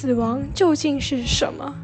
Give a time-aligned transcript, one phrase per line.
[0.00, 1.74] 死亡究竟是什么？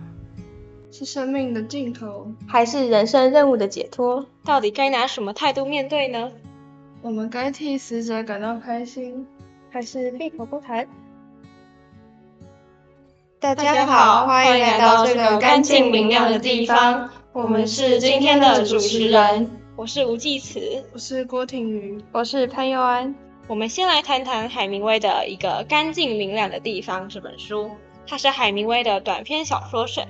[0.92, 4.24] 是生命的尽头，还是人生任务的解脱？
[4.44, 6.30] 到底该拿什么态度面对呢？
[7.02, 9.26] 我们该替死者感到开心，
[9.68, 10.86] 还是闭口不谈？
[13.40, 17.10] 大家好，欢迎来到这个干净明亮的地方。
[17.32, 23.12] 我们是今天的主持人，我是吴继慈，我是郭婷瑜，我是潘佑安。
[23.48, 27.68] 我们先来谈谈海明威的《一个干净明亮的地方》这本书。
[28.06, 30.06] 它是海明威的短篇小说选。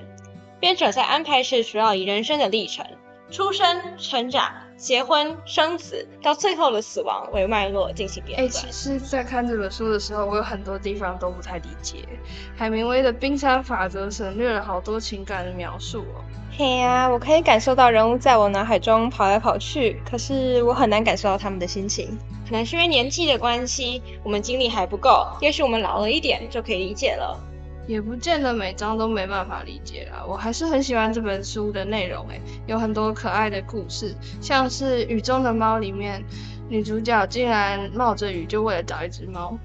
[0.61, 2.87] 编者在安排时，主要以人生的历程、
[3.31, 12.09] 出生、成长、结婚、生子，到最后的死亡为脉络进行编哎，其实，在看这本书的时候，我有很多地方都不太理解。
[12.57, 16.25] 海明威的冰山法则省略了好多情感的描述哦。
[16.57, 22.17] 嘿呀，我可以感受到人物在我脑海中跑来跑去，可是我很难感受到他们的心情。
[22.49, 25.27] 可能是因为年纪的关系，我们精力还不够。
[25.41, 27.39] 也许我们老了一点就可以理解了，
[27.87, 30.25] 也不见得每章都没办法理解啦。
[30.27, 36.25] 我还是很喜欢这本书的内容，诶，有很多可爱的故事，像是《雨中的猫》里面，
[36.69, 39.59] 女主角竟然冒着雨就为了找一只猫。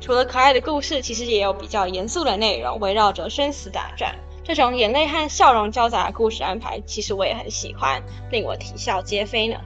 [0.00, 4.14] 除了可爱的故事，其实也有比较严肃的内容，围绕着生死打转。
[4.44, 9.56] 这种眼泪和笑容交杂的故事安排，其实我也很喜欢，令我啼笑皆非呢。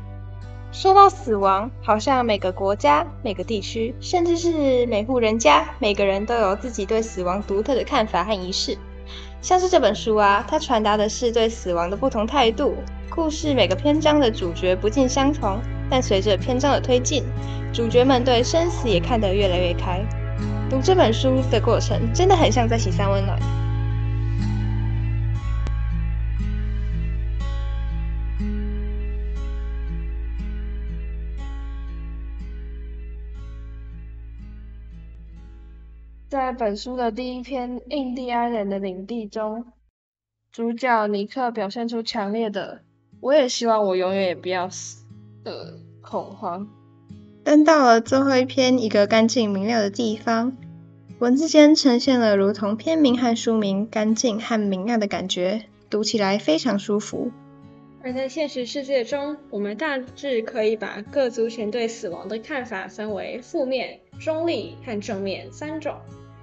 [0.72, 8.78] 说到死亡，好像每个国家、每个地区，甚至是每户人家，每个人都有自己对死亡独特的看法和仪式。
[9.42, 12.74] 像是这本书啊，它传达的是对死亡的不同态度。
[13.10, 15.58] 故事每个篇章的主角不尽相同，
[15.90, 17.22] 但随着篇章的推进，
[17.70, 20.00] 主角们对生死也看得越来越开。
[20.70, 23.38] 读这本书的过程，真的很像在洗三温暖。
[36.42, 39.64] 在本书的第一篇《印第安人的领地》中，
[40.50, 42.80] 主角尼克表现出强烈的
[43.22, 45.04] “我也希望我永远也不要死”
[45.44, 46.68] 的恐慌。
[47.44, 50.50] 但到了最后一篇《一个干净明亮的地方》，
[51.20, 57.30] 文字间呈现了如同片名和书名“干净”和“明亮”的感觉，读起来非常舒服。
[58.02, 65.94] 而在现实世界中，我们大致可以把各族群对死亡的看法分为负面、中立和正面三种。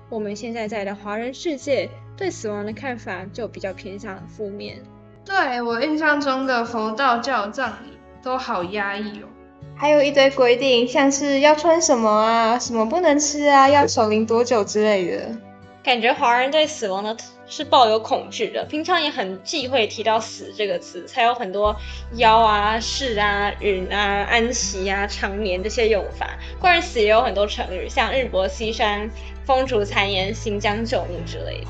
[0.09, 4.81] 我们现在在的华人世界对死亡的看法就比较偏向负面。
[5.23, 9.27] 对我印象中的佛道教葬礼都好压抑哦，
[9.75, 15.37] 还有一堆规定，像是要穿什么啊，什么不能吃啊，要守灵多久之类的。
[15.83, 17.15] 感觉华人对死亡的
[17.49, 21.75] 是抱有恐惧的，平常也很忌讳提到死这个词，才有很多
[22.13, 26.37] 妖啊、世啊、允啊、安息啊、长眠这些用法。
[26.59, 29.09] 关于死也有很多成语，像日薄西山。
[29.45, 31.67] 风烛残颜，行将就木之类的。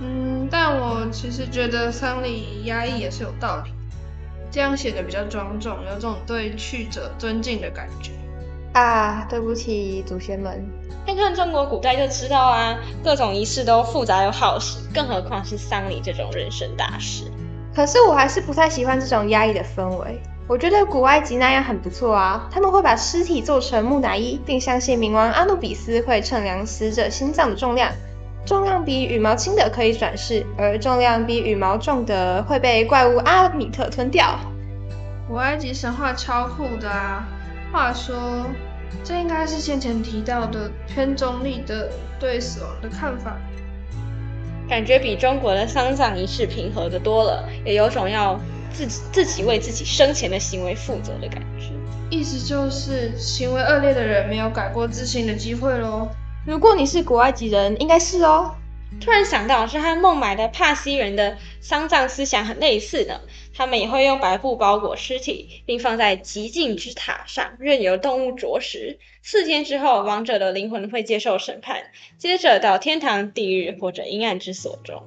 [0.00, 3.70] 嗯，但我其实觉得丧礼压抑也是有道理，
[4.50, 8.10] 这样显得比较庄重，有种对去者尊敬的感觉。
[8.72, 10.64] 啊，对不起祖先们。
[11.06, 17.24] 看看中国古代就知道啊，各种仪式都复杂又耗时，更何况是丧礼这种人生大事。
[17.74, 20.20] 可是我还是不太喜欢这种压抑的氛围。
[20.46, 27.90] 我觉得古埃及那样很不错啊，他们会把尸体做成木乃伊，并相信冥王阿努比斯会称量死者心脏的重量，
[28.44, 34.38] 重量比羽毛轻的可以转世，而重量比羽毛重的会被怪物阿米特吞掉。
[35.28, 37.24] 古埃及神话超酷的啊！
[37.72, 38.46] 话说，
[39.04, 43.36] 这应该是先前提到的偏中立的对死亡的看法，
[44.68, 48.38] 感觉比中国的丧葬仪式平和的多了，也有种要。
[48.72, 51.72] 自己自己为自己生前的行为负责的感觉，
[52.08, 56.08] 意思就是行为恶劣的人没有改过自新的机会喽。
[56.46, 58.54] 如果你是古埃及人，应该是哦。
[58.98, 63.20] 突然想到，是和孟买的帕西人的丧葬思想很类似的，
[63.54, 68.98] 他们也会用白布包裹尸体，并放在极静之塔上，任由动物啄食。
[69.22, 71.82] 四天之后，亡者的灵魂会接受审判，
[72.18, 75.02] 接着到天堂、地狱或者阴暗之所中。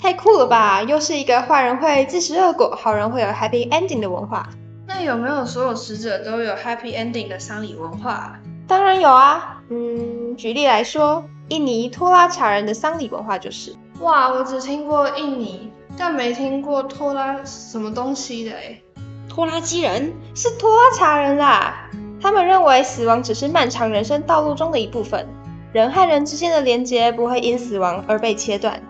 [0.00, 0.82] 太酷了吧！
[0.82, 4.50] 又是一个坏人会自食恶果，好人会有 happy ending 的文化。
[4.86, 8.38] 那有没有所有死者都有 happy ending 的丧礼文化？
[8.68, 9.62] 当然有啊。
[9.70, 13.74] 嗯，举例来说，印尼托拉查人的丧礼文化就是。
[14.00, 18.80] 哇，我只听过印尼，但没听过托拉什么东西的哎。
[19.28, 21.90] 拖拉机人是拖拉查人啦。
[22.20, 25.28] 他们认为死亡只是漫长人生道路中的一部分，
[25.72, 28.80] 人和人之间的连结不会因死亡而被切断。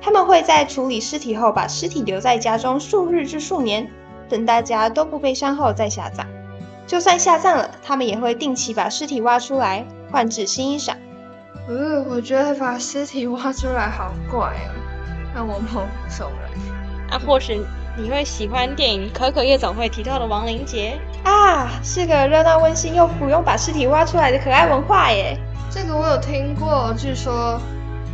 [0.00, 3.90] 他们会在处理尸体后，把尸体留在家中数日至数年，
[4.28, 6.26] 等大家都不悲伤后再下葬。
[6.86, 10.94] 就算下葬了，他们也会定期把尸体挖出来，换置新衣裳。
[11.68, 14.72] 呃，我觉得把尸体挖出来好怪哦，
[15.34, 17.10] 让我毛骨悚然。
[17.10, 17.60] 啊，或许
[17.94, 25.38] 你会喜欢电影《可可夜总会》提到的亡灵节啊，是个热闹温馨又不用把尸体挖出来的可爱文化耶。
[25.70, 27.60] 这个我有听过，据说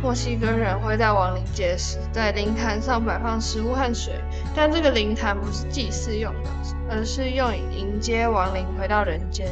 [0.03, 4.15] 墨西哥人会在亡灵节时在灵坛上摆放食物和水，
[4.53, 6.49] 但这个灵坛不是祭祀用的，
[6.91, 9.47] 而是用以迎接亡灵回到人间。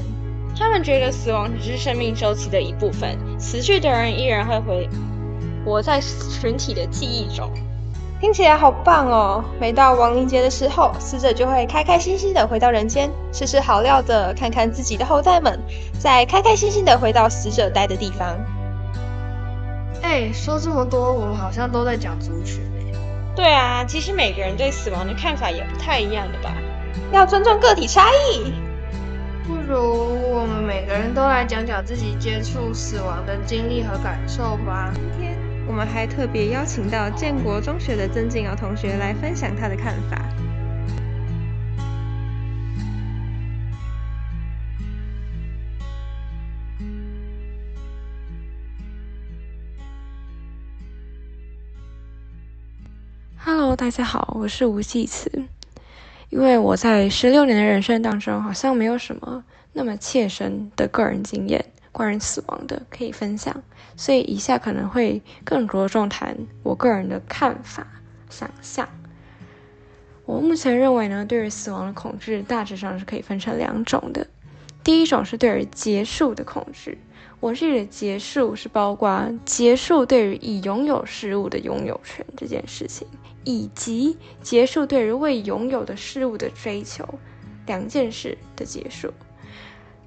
[0.58, 4.90] 他们觉得死亡只是生命周期的一部分，死去的人依然会回
[5.66, 7.50] 活在群体的记忆中。
[8.22, 9.44] 听起来好棒哦！
[9.60, 15.60] 每到亡灵节的时候，死者就会开开心心的回到人间，吃吃好料的，看看自己的后代们，
[16.00, 18.38] 再开开心心的回到死者待的地方。
[20.02, 22.98] 哎，说这么多，我们好像都在讲族群哎。
[23.36, 26.54] 对啊，其实每个人对死亡的看法也不太一样的吧？
[27.12, 28.54] 要尊重个体差异。
[29.74, 34.94] 不如我们每个人都来讲讲自己接触死亡的经历和感受吧。
[34.94, 35.36] 今天
[35.66, 40.22] 我们还特别邀请到建国中学的曾静瑶同学来分享他的看法。
[53.44, 55.32] Hello，大家好，我是吴继慈。
[56.30, 59.44] 因为我在十六年的人生当中，好像没有什么
[59.74, 63.64] 那么切身的个人经验关于死亡的可以分享，
[63.98, 67.86] 所以以下可能会更着重谈我个人的看法、
[68.30, 68.88] 想象。
[70.26, 74.26] 我目前认为呢，对于死亡的恐惧大致上是可以分成两种的。
[74.84, 76.98] 第一种是对于结束的恐惧，
[77.40, 83.08] 我这里的结束是包括结束对于已拥有事物的拥有权这件事情。
[83.46, 87.20] 以及结束对于未拥有的事物的追求，
[87.66, 89.14] 两件事的结束。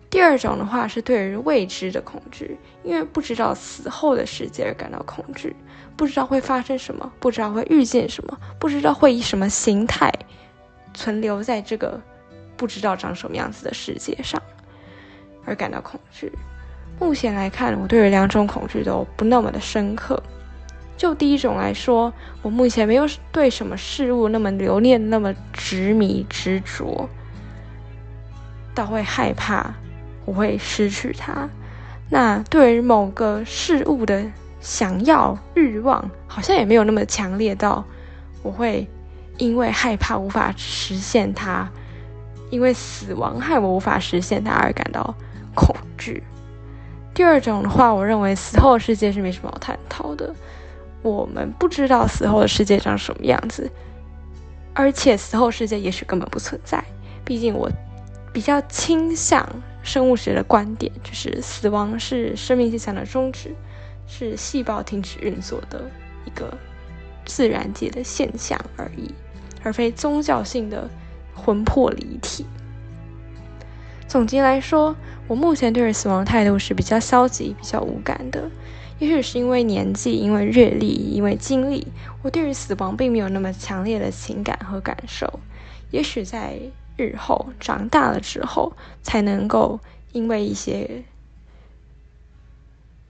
[0.08, 5.54] 第二种的话是对于未知的恐惧，因为不知道死后的世界而感到恐惧，
[5.96, 10.12] 不知道会发生什么，不知道会遇见什么，不知道会以什么形态
[10.94, 12.00] 存留在这个
[12.56, 14.40] 不知道长什么样子的世界上
[15.44, 16.32] 而感到恐惧。
[16.98, 20.22] 目前来看，我对于两种恐惧都不那么的深刻。
[20.96, 22.10] 就第一种来说，
[22.40, 27.06] 我目前没有对什么事物那么留恋、那么执迷执着，
[28.74, 29.74] 倒会害怕
[30.26, 31.48] 我会失去它。
[32.10, 34.24] 那对于某个事物的
[34.60, 37.82] 想要欲望，好像也没有那么强烈到
[38.42, 38.86] 我会
[39.38, 41.68] 因为害怕无法实现它，
[42.50, 45.14] 因为死亡害我无法实现它而感到
[45.54, 46.22] 恐惧。
[47.14, 50.34] 第二种的话，我认为死后的世界是没什么好探讨的。
[51.02, 53.70] 我们不知道死后的世界长什么样子，
[54.74, 56.82] 而且死后世界也许根本不存在。
[57.24, 57.70] 毕竟我
[58.32, 59.48] 比较倾向
[59.86, 63.54] 生物学的观点，就是死亡是生命迹象的终止，
[64.08, 65.88] 是细胞停止运作的
[66.24, 66.52] 一个
[67.24, 69.14] 自然界的现象而已，
[69.62, 70.90] 而非宗教性的
[71.34, 72.44] 魂魄离体。
[74.08, 74.96] 总结来说，
[75.28, 78.50] 我目前对于死亡态度是比较消极、比较无感的。
[78.98, 81.86] 也许是因为年纪，因为阅历，因为经历，
[82.22, 85.38] 我对于死亡并没有那么强烈的情感和感受。
[85.90, 86.58] 也许在
[86.96, 88.72] 日后长大了之后，
[89.02, 89.78] 才能够
[90.12, 91.04] 因为一些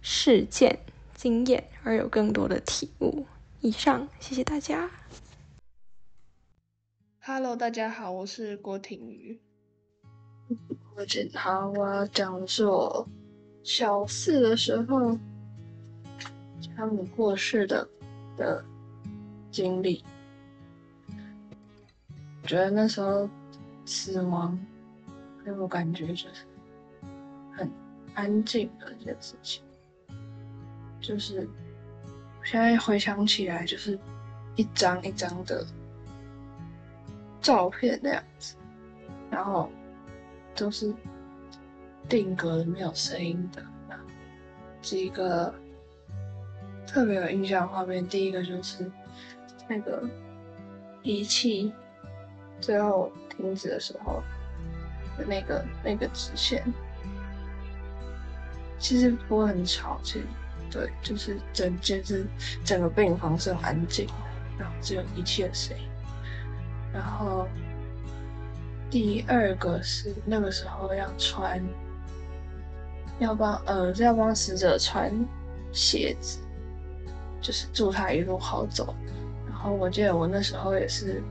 [0.02, 0.78] 事件、
[1.14, 3.26] 经验而有更多的体悟。
[3.60, 4.90] 以上，谢谢大家。
[7.20, 9.40] Hello，大家好，我是郭婷瑜。
[10.96, 13.08] 我今好，我要讲的是我
[13.62, 15.18] 小四的时候。
[16.76, 17.88] 他们过世的
[18.36, 18.62] 的
[19.50, 20.04] 经历，
[22.42, 23.28] 我觉得那时候
[23.86, 24.58] 死亡
[25.42, 26.44] 给我感觉就是
[27.56, 27.70] 很
[28.14, 29.62] 安静的一件事情，
[31.00, 31.48] 就是
[32.44, 33.98] 现在回想起来，就是
[34.56, 35.64] 一张一张的
[37.40, 38.56] 照片那样子，
[39.30, 39.70] 然后
[40.54, 40.92] 都是
[42.08, 43.64] 定格的，没有声音的，
[44.82, 45.54] 几个。
[46.86, 48.90] 特别有印象的画面，第一个就是
[49.68, 50.08] 那个
[51.02, 51.70] 仪器
[52.60, 54.22] 最后停止的时候
[55.16, 56.64] 的那个那个直线，
[58.78, 60.26] 其实不会很吵，其实
[60.70, 62.26] 对，就是整间是
[62.64, 64.12] 整个病房是安静的，
[64.58, 65.84] 然后只有仪器的声音。
[66.92, 67.46] 然后
[68.90, 71.62] 第二个是那个时候要穿，
[73.18, 75.12] 要帮呃要帮死者穿
[75.72, 76.38] 鞋子。
[77.38, 78.92] 就是祝他一路好走，
[79.46, 81.22] 然后我记得我那时候也是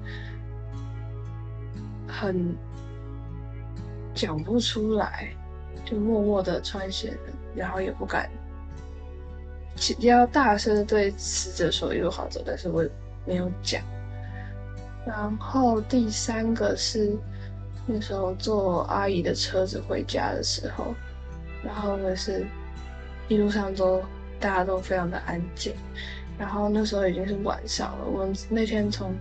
[2.19, 2.55] 很
[4.13, 5.29] 讲不出来，
[5.83, 7.13] 就默默的穿鞋，
[7.55, 8.29] 然后也不敢
[9.99, 12.85] 要大声的对死者说一路好走，但是我
[13.25, 13.81] 没有讲。
[15.05, 17.15] 然后第三个是
[17.85, 20.95] 那时候坐阿姨的车子回家的时候，
[21.63, 22.45] 然后呢是
[23.27, 24.01] 一路上都
[24.39, 25.75] 大家都非常的安静，
[26.39, 28.05] 然后那时候已经是晚上了。
[28.05, 29.13] 我们那天从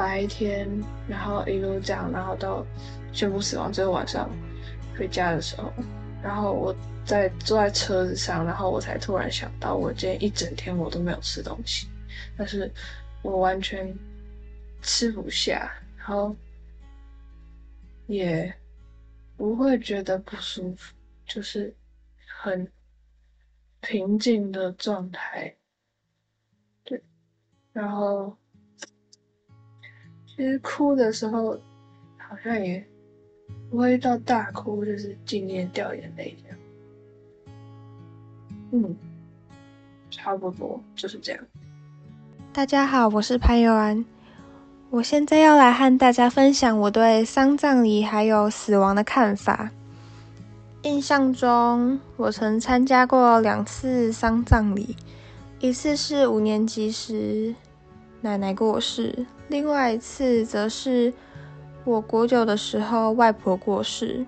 [0.00, 0.66] 白天，
[1.06, 2.64] 然后一路这样，然后到
[3.12, 4.30] 宣布死亡，最后晚上
[4.96, 5.70] 回家的时候，
[6.22, 11.86] 然后我在坐在车子上，然后我才突然想到，我今天一整天我都没有吃东西，
[12.34, 12.72] 但是
[13.20, 13.94] 我完全
[14.80, 16.34] 吃不下，然后
[18.06, 18.50] 也
[19.36, 20.94] 不会觉得不舒服，
[21.26, 21.76] 就是
[22.26, 22.66] 很
[23.82, 25.54] 平静的状态，
[26.84, 27.02] 对，
[27.74, 28.34] 然后。
[30.40, 31.50] 其实哭的时候，
[32.16, 32.82] 好像也
[33.68, 36.58] 不会到大哭，就是静念掉眼泪这样。
[38.72, 38.96] 嗯，
[40.10, 41.44] 差不多就是这样。
[42.54, 44.02] 大家好，我是潘友安，
[44.88, 49.70] 我现在要来和大家分享我对丧葬礼还有死亡的看法。
[50.84, 54.96] 印象中，我曾参加过两次丧葬礼，
[55.58, 57.54] 一次是五年级时
[58.22, 59.26] 奶奶过世。
[59.48, 61.12] 另外一次则是
[61.84, 64.26] 我国九的时候，外婆过世。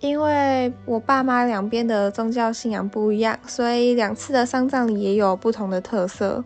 [0.00, 6.42] 因为我爸妈两边的宗教信仰不一样，所以两次的丧葬礼也有不同的特色。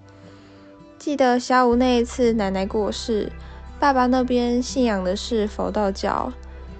[0.98, 3.30] 记得小五那一次奶奶过世，
[3.78, 6.32] 爸爸那边信仰的是佛道教，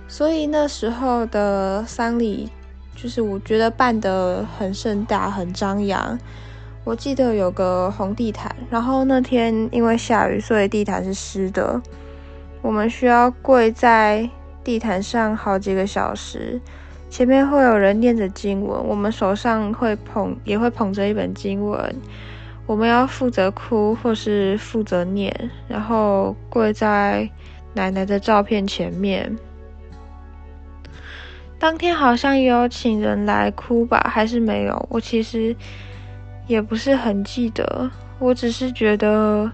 [0.08, 2.50] 所以那时候的丧礼
[2.96, 6.18] 就是我觉得办得很盛大、很张扬。
[6.84, 11.80] 我记得有个红地毯，然后那天因为下雨，所以地毯是湿的。
[12.60, 14.28] 我们需要跪在
[14.62, 16.60] 地毯上好几个小时，
[17.08, 21.96] 前面会有人念着经文，我们手上会捧，也会捧着一本经文。
[22.66, 25.34] 我们要负责哭或是负责念，
[25.66, 27.26] 然后跪在
[27.72, 29.34] 奶奶的照片前面。
[31.58, 34.86] 当天好像也有请人来哭吧，还是没有？
[34.90, 35.56] 我其实。
[36.46, 39.50] 也不是很记得，我只是觉得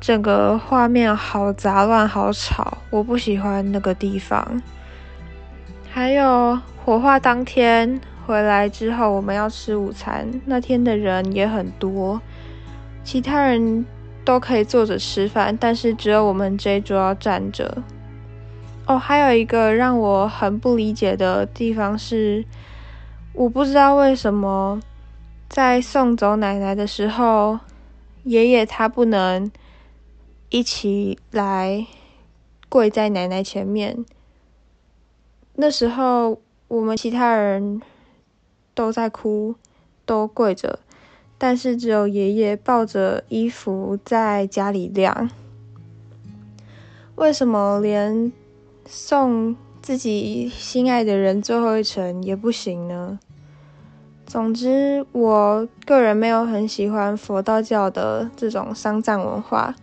[0.00, 4.60] 整个画面好杂乱、好吵，我不喜欢那个地方。
[5.90, 12.20] 还有火化当天回来之后，我们要吃午餐，那天的人也很多，
[13.04, 13.86] 其他人
[14.24, 17.82] 都可以坐着吃饭，但是只有我们这一桌要站着。
[18.86, 22.44] 哦，还有一个让我很不理解的地方是，
[23.32, 24.80] 我不知道为什么。
[25.48, 27.58] 在送走奶奶的时候，
[28.24, 29.50] 爷爷他不能
[30.50, 31.86] 一起来
[32.68, 34.04] 跪在奶奶前面。
[35.54, 37.80] 那时候我们其他人
[38.74, 39.54] 都在哭，
[40.04, 40.78] 都跪着，
[41.38, 45.30] 但是只有爷爷抱着衣服在家里晾。
[47.16, 48.30] 为什么连
[48.86, 53.18] 送自己心爱的人最后一程也不行呢？
[54.28, 59.74] 总之，我个人没有很喜欢佛道教的这种丧葬文化。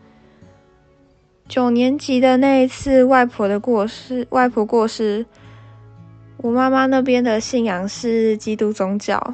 [1.47, 5.25] 九年级的那一次，外婆的过世，外婆过世，
[6.37, 9.33] 我妈妈那边的信仰是基督宗教。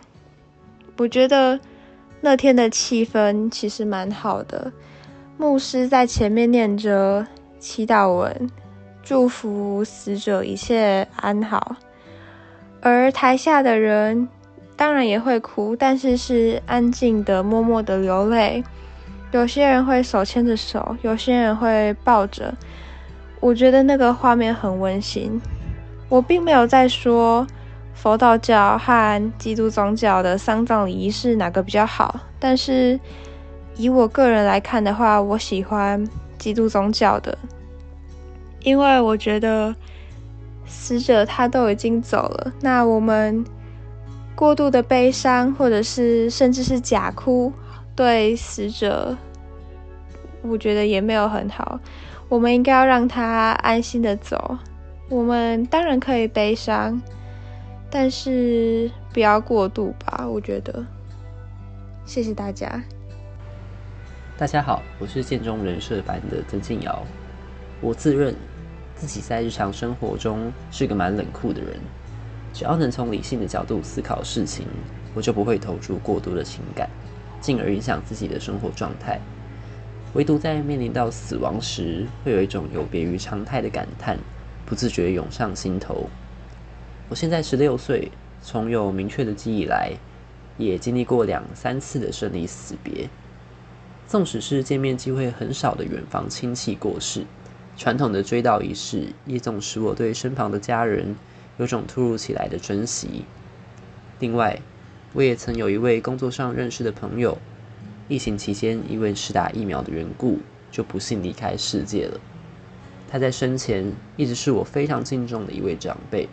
[0.95, 1.59] 我觉得
[2.21, 4.71] 那天的气氛其实蛮好的，
[5.35, 7.27] 牧师在前面念着
[7.59, 8.49] 祈祷文，
[9.03, 11.75] 祝福死者一切安好，
[12.79, 14.29] 而台下的人。
[14.75, 18.63] 当然也会哭，但是是安静的、默默的流泪。
[19.31, 22.53] 有些人会手牵着手，有些人会抱着。
[23.39, 25.39] 我觉得那个画面很温馨。
[26.09, 27.45] 我并没有在说
[27.93, 32.99] 佛道教和基督宗教的丧葬礼仪式哪个比较好，但是
[33.75, 36.03] 以我个人来看的话，我喜欢
[36.37, 37.37] 基督宗教的，
[38.61, 39.73] 因为我觉得
[40.65, 43.45] 死者他都已经走了，那我们。
[44.41, 47.53] 过度的悲伤，或者是甚至是假哭，
[47.95, 49.15] 对死者，
[50.41, 51.79] 我觉得也没有很好。
[52.27, 54.57] 我们应该要让他安心的走。
[55.10, 57.00] 我们当然可以悲伤，
[57.91, 60.27] 但是不要过度吧。
[60.27, 60.83] 我觉得。
[62.03, 62.81] 谢谢大家。
[64.39, 67.03] 大家好，我是建中人社版的曾静瑶。
[67.79, 68.33] 我自认
[68.95, 71.79] 自己在日常生活中是个蛮冷酷的人。
[72.53, 74.65] 只要能从理性的角度思考事情，
[75.13, 76.89] 我就不会投注过多的情感，
[77.39, 79.20] 进而影响自己的生活状态。
[80.13, 84.17] 唯独在面临到死亡时，会有一种有别于常态的感叹，
[84.65, 86.10] 不自觉涌上心头。
[87.08, 89.93] 我现在十六岁，从有明确的记忆来，
[90.58, 93.10] 也经历过两三次的生离死别。
[94.05, 97.25] 纵使是见面机会很少的远房亲戚过世，
[97.77, 101.15] 传统的追悼仪式也总使我对身旁的家人
[101.61, 103.23] 有种突如其来的珍惜。
[104.17, 104.59] 另外，
[105.13, 107.37] 我也曾有一位工作上认识的朋友，
[108.07, 110.39] 疫情期间因为施打疫苗的缘故，
[110.71, 112.19] 就不幸离开世界了。
[113.07, 116.27] 他在生前一直是我非常敬重的一位长辈。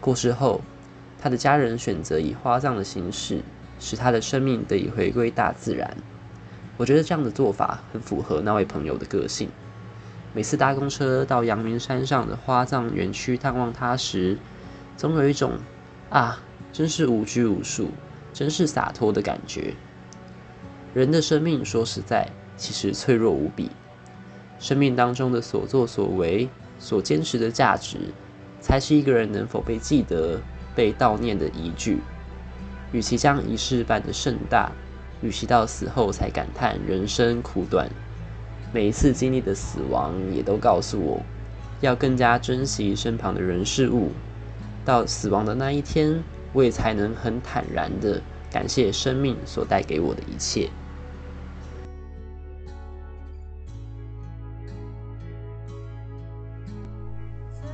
[0.00, 0.62] 过世后，
[1.20, 3.42] 他的家人选择以花葬的形式，
[3.78, 5.94] 使他的生命得以回归大自然。
[6.78, 9.50] 我觉得这样的做法很符合那位朋友的个性。
[10.32, 14.38] 每次搭公车到阳明山上的花葬园区探望他时，
[14.96, 15.54] 总有一种
[16.08, 16.40] 啊，
[16.72, 17.90] 真是无拘无束，
[18.32, 19.74] 真是洒脱的感觉。
[20.94, 23.70] 人的生命说实在，其实脆弱无比。
[24.60, 27.98] 生命当中的所作所为、所坚持的价值，
[28.60, 30.40] 才是一个人能否被记得、
[30.76, 32.00] 被悼念的依据。
[32.92, 34.70] 与其将仪式办得盛大，
[35.22, 37.88] 与其到死后才感叹人生苦短，
[38.72, 41.20] 每一次经历的死亡，也都告诉我，
[41.80, 44.12] 要更加珍惜身旁的人事物。
[44.84, 46.22] 到死亡的那一天，
[46.52, 50.70] 我也才能很坦然的感谢生命所带给我的一切。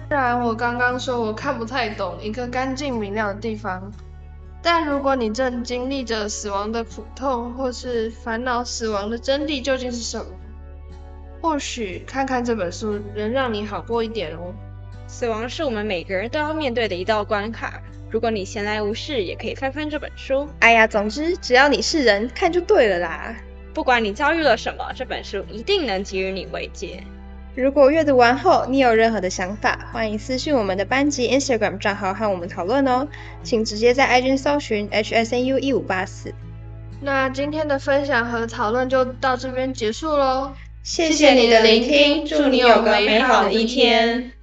[0.08, 3.92] 虽然我刚刚说我看不太懂一个干净明亮的地方，
[4.62, 10.26] 但如果你正经历着死亡的苦痛，或是烦恼死亡的真谛究竟是什么，
[11.46, 14.52] 或许看看这本书能让你好过一点哦。
[15.06, 17.80] 死亡是我们每个人都要面对的一道关卡。
[18.10, 20.48] 如果你闲来无事，也可以翻翻这本书。
[20.58, 23.32] 哎呀，总之只要你是人，看就对了啦。
[23.72, 27.04] 不管你遭遇了什么，这本书一定能给予你慰藉。
[27.54, 33.06] 如果阅读完后你有任何的想法，欢迎私信我们的班级 Instagram 账号和我们讨论哦。
[33.44, 36.34] 请直接在 IG 搜寻 HSNU 一五八四。
[37.00, 40.52] 那今天的分享和讨论就到这边结束喽。
[40.86, 44.35] 谢谢你的聆听，祝你有个美好的一天。